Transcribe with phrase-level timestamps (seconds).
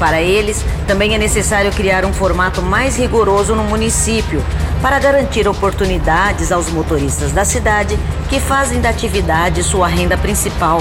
[0.00, 4.42] Para eles, também é necessário criar um formato mais rigoroso no município
[4.80, 7.98] para garantir oportunidades aos motoristas da cidade
[8.30, 10.80] que fazem da atividade sua renda principal.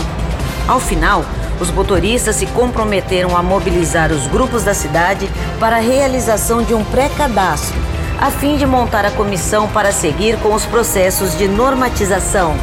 [0.66, 1.25] Ao final,
[1.59, 5.29] os motoristas se comprometeram a mobilizar os grupos da cidade
[5.59, 7.78] para a realização de um pré-cadastro,
[8.22, 12.56] a fim de montar a comissão para seguir com os processos de normatização.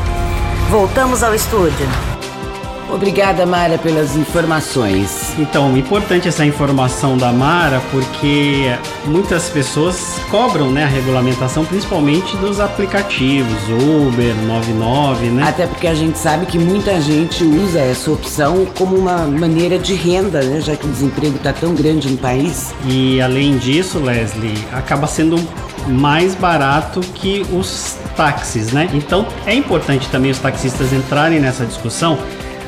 [0.70, 2.15] Voltamos ao estúdio.
[2.88, 5.34] Obrigada, Mara, pelas informações.
[5.38, 8.72] Então, importante essa informação da Mara, porque
[9.04, 15.42] muitas pessoas cobram né, a regulamentação, principalmente dos aplicativos, Uber, 99, né?
[15.48, 19.94] Até porque a gente sabe que muita gente usa essa opção como uma maneira de
[19.94, 20.60] renda, né?
[20.60, 22.72] Já que o desemprego está tão grande no país.
[22.86, 25.36] E além disso, Leslie, acaba sendo
[25.88, 28.88] mais barato que os táxis, né?
[28.92, 32.18] Então é importante também os taxistas entrarem nessa discussão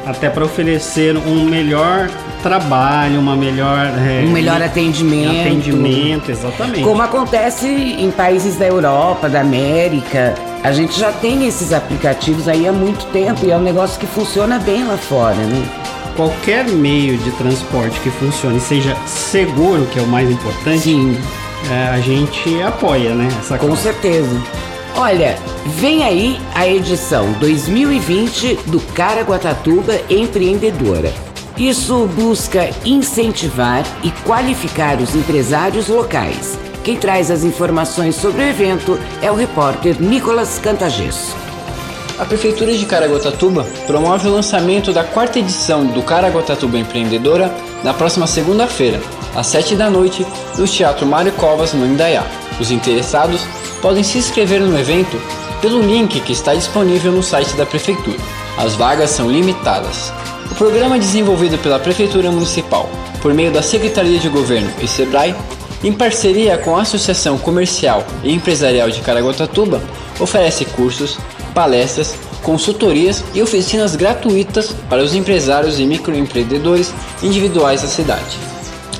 [0.08, 2.08] até para oferecer um melhor
[2.42, 6.82] trabalho, uma melhor é, um melhor atendimento, atendimento, exatamente.
[6.82, 12.66] Como acontece em países da Europa, da América, a gente já tem esses aplicativos aí
[12.66, 15.68] há muito tempo e é um negócio que funciona bem lá fora, né?
[16.16, 21.18] Qualquer meio de transporte que funcione seja seguro, que é o mais importante, Sim.
[21.70, 23.28] É, a gente apoia, né?
[23.40, 24.40] Essa Com certeza.
[25.00, 31.12] Olha, vem aí a edição 2020 do Caraguatatuba Empreendedora.
[31.56, 36.58] Isso busca incentivar e qualificar os empresários locais.
[36.82, 41.36] Quem traz as informações sobre o evento é o repórter Nicolas Cantagesso.
[42.18, 47.54] A Prefeitura de Caraguatatuba promove o lançamento da quarta edição do Caraguatatuba Empreendedora
[47.84, 49.00] na próxima segunda-feira,
[49.36, 50.26] às 7 da noite,
[50.58, 52.26] no Teatro Mário Covas, no Indaiá.
[52.58, 53.46] Os interessados
[53.80, 55.20] podem se inscrever no evento
[55.60, 58.18] pelo link que está disponível no site da Prefeitura.
[58.56, 60.12] As vagas são limitadas.
[60.50, 62.88] O programa é desenvolvido pela Prefeitura Municipal,
[63.20, 65.34] por meio da Secretaria de Governo e SEBRAE,
[65.82, 69.80] em parceria com a Associação Comercial e Empresarial de Caraguatatuba,
[70.18, 71.18] oferece cursos,
[71.54, 76.92] palestras, consultorias e oficinas gratuitas para os empresários e microempreendedores
[77.22, 78.38] individuais da cidade.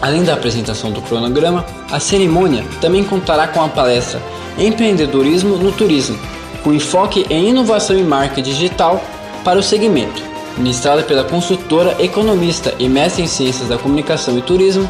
[0.01, 4.21] Além da apresentação do cronograma, a cerimônia também contará com a palestra
[4.59, 6.19] Empreendedorismo no Turismo,
[6.65, 9.03] com enfoque em inovação e marca digital
[9.45, 10.23] para o segmento,
[10.57, 14.89] ministrada pela consultora, economista e mestre em Ciências da Comunicação e Turismo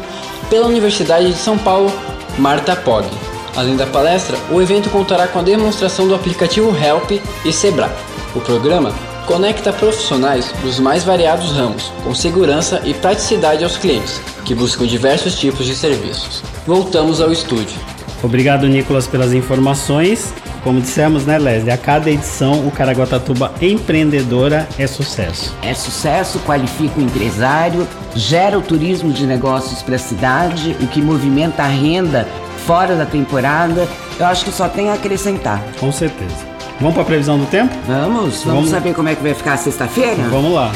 [0.49, 1.91] pela Universidade de São Paulo,
[2.37, 3.07] Marta Pog.
[3.55, 7.91] Além da palestra, o evento contará com a demonstração do aplicativo Help e Sebrae.
[8.35, 8.93] O programa
[9.25, 15.35] conecta profissionais dos mais variados ramos, com segurança e praticidade aos clientes, que buscam diversos
[15.35, 16.41] tipos de serviços.
[16.65, 17.77] Voltamos ao estúdio.
[18.21, 20.33] Obrigado, Nicolas, pelas informações.
[20.63, 21.71] Como dissemos, né, Leslie?
[21.71, 25.55] A cada edição, o Caraguatatuba Empreendedora é sucesso.
[25.61, 31.01] É sucesso, qualifica o empresário, gera o turismo de negócios para a cidade, o que
[31.01, 32.27] movimenta a renda
[32.65, 33.87] fora da temporada.
[34.19, 35.63] Eu acho que só tem a acrescentar.
[35.79, 36.49] Com certeza.
[36.79, 37.73] Vamos para a previsão do tempo?
[37.87, 40.23] Vamos, vamos, vamos saber como é que vai ficar sexta-feira?
[40.29, 40.71] Vamos lá.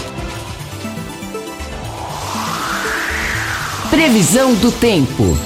[3.89, 5.37] Previsão do tempo.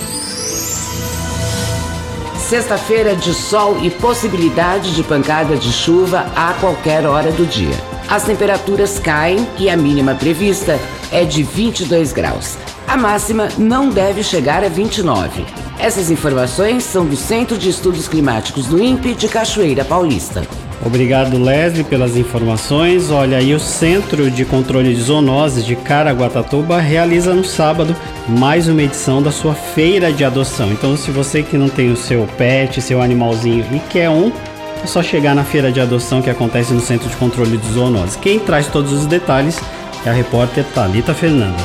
[2.47, 7.75] Sexta-feira de sol e possibilidade de pancada de chuva a qualquer hora do dia.
[8.07, 10.79] As temperaturas caem e a mínima prevista
[11.11, 12.57] é de 22 graus.
[12.87, 15.45] A máxima não deve chegar a 29.
[15.77, 20.47] Essas informações são do Centro de Estudos Climáticos do INPE de Cachoeira Paulista.
[20.87, 23.11] Obrigado, Leslie, pelas informações.
[23.11, 27.93] Olha, aí o Centro de Controle de Zoonoses de Caraguatatuba realiza no sábado
[28.25, 30.71] mais uma edição da sua feira de adoção.
[30.71, 34.31] Então, se você que não tem o seu pet, seu animalzinho e quer um,
[34.81, 38.15] é só chegar na feira de adoção que acontece no Centro de Controle de Zoonoses.
[38.15, 39.59] Quem traz todos os detalhes
[40.05, 41.61] é a repórter Talita Fernanda.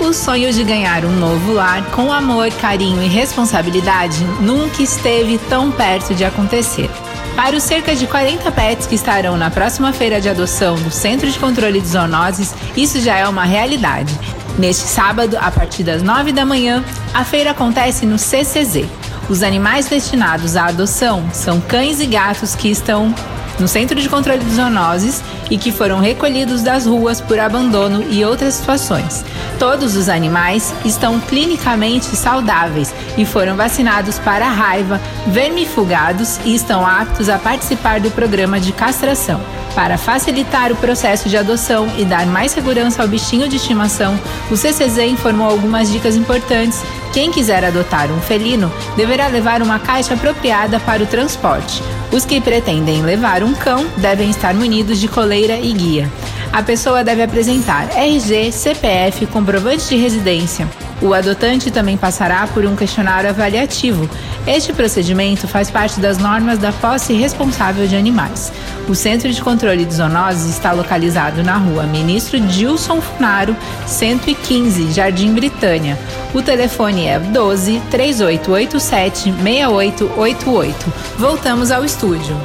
[0.00, 5.70] O sonho de ganhar um novo lar com amor, carinho e responsabilidade nunca esteve tão
[5.70, 6.88] perto de acontecer.
[7.38, 11.30] Para os cerca de 40 pets que estarão na próxima feira de adoção do Centro
[11.30, 14.12] de Controle de Zoonoses, isso já é uma realidade.
[14.58, 18.86] Neste sábado, a partir das 9 da manhã, a feira acontece no CCZ.
[19.30, 23.14] Os animais destinados à adoção são cães e gatos que estão
[23.58, 28.24] no Centro de Controle de Zoonoses e que foram recolhidos das ruas por abandono e
[28.24, 29.24] outras situações.
[29.58, 36.86] Todos os animais estão clinicamente saudáveis e foram vacinados para a raiva, vermifugados e estão
[36.86, 39.40] aptos a participar do programa de castração.
[39.74, 44.18] Para facilitar o processo de adoção e dar mais segurança ao bichinho de estimação,
[44.50, 46.82] o CCZ informou algumas dicas importantes.
[47.12, 51.82] Quem quiser adotar um felino deverá levar uma caixa apropriada para o transporte.
[52.10, 56.10] Os que pretendem levar um cão devem estar munidos de coleira e guia.
[56.50, 60.66] A pessoa deve apresentar RG, CPF, comprovante de residência.
[61.02, 64.08] O adotante também passará por um questionário avaliativo.
[64.46, 68.50] Este procedimento faz parte das normas da posse responsável de animais.
[68.88, 73.54] O Centro de Controle de Zoonoses está localizado na rua Ministro Dilson Funaro,
[73.86, 75.98] 115, Jardim Britânia.
[76.34, 80.92] O telefone é 12 3887 6888.
[81.16, 82.36] Voltamos ao estúdio.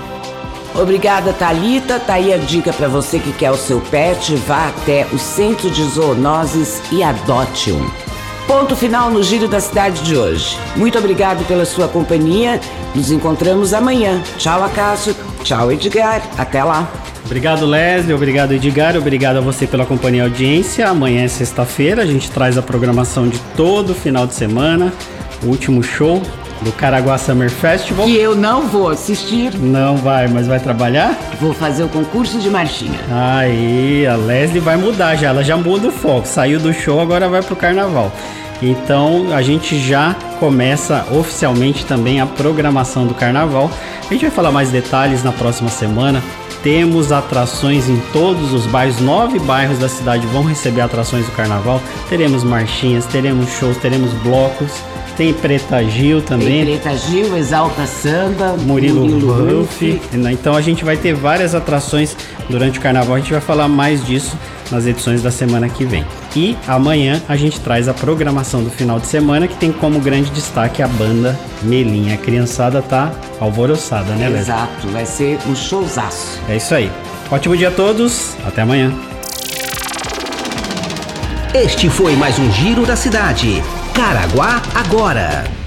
[0.74, 2.00] Obrigada, Talita.
[2.00, 5.70] Tá aí a dica para você que quer o seu pet, vá até o Centro
[5.70, 7.90] de Zoonoses e adote um.
[8.48, 10.58] Ponto final no Giro da Cidade de hoje.
[10.76, 12.60] Muito obrigado pela sua companhia.
[12.96, 14.22] Nos encontramos amanhã.
[14.38, 15.16] Tchau, Acácio.
[15.44, 16.22] Tchau, Edgar.
[16.38, 16.92] Até lá.
[17.26, 18.14] Obrigado, Leslie.
[18.14, 18.96] Obrigado, Edgar.
[18.98, 20.88] Obrigado a você pela companhia e audiência.
[20.88, 22.02] Amanhã é sexta-feira.
[22.02, 24.94] A gente traz a programação de todo final de semana.
[25.42, 26.22] O último show
[26.62, 28.06] do Caraguá Summer Festival.
[28.06, 29.54] Que eu não vou assistir.
[29.58, 31.18] Não vai, mas vai trabalhar?
[31.40, 33.00] Vou fazer o concurso de marchinha.
[33.12, 35.30] Aí, a Leslie vai mudar já.
[35.30, 36.28] Ela já muda o foco.
[36.28, 38.12] Saiu do show, agora vai pro carnaval.
[38.62, 43.70] Então a gente já começa oficialmente também a programação do carnaval.
[44.10, 46.24] A gente vai falar mais detalhes na próxima semana.
[46.64, 51.82] Temos atrações em todos os bairros, nove bairros da cidade vão receber atrações do carnaval.
[52.08, 54.72] Teremos marchinhas, teremos shows, teremos blocos.
[55.16, 56.66] Tem Preta Gil também.
[56.66, 60.02] Tem Preta Gil, Exalta Samba, Murilo, Murilo Ruff.
[60.32, 62.18] Então a gente vai ter várias atrações
[62.50, 63.16] durante o carnaval.
[63.16, 64.38] A gente vai falar mais disso
[64.72, 66.04] nas edições da semana que vem.
[66.36, 70.32] E amanhã a gente traz a programação do final de semana que tem como grande
[70.32, 72.16] destaque a banda Melinha.
[72.16, 74.40] A criançada tá alvoroçada, né, Léo?
[74.40, 76.40] Exato, vai ser um showzaço.
[76.50, 76.92] É isso aí.
[77.32, 78.92] Ótimo dia a todos, até amanhã.
[81.54, 83.62] Este foi mais um Giro da Cidade.
[83.94, 85.63] Caraguá agora.